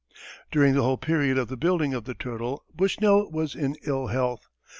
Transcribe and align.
During 0.51 0.73
the 0.73 0.81
whole 0.81 0.97
period 0.97 1.37
of 1.37 1.47
the 1.47 1.55
building 1.55 1.93
of 1.93 2.05
the 2.05 2.15
Turtle 2.15 2.65
Bushnell 2.73 3.29
was 3.29 3.53
in 3.53 3.75
ill 3.83 4.07
health. 4.07 4.47